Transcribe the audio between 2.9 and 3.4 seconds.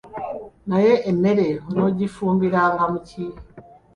mu ki?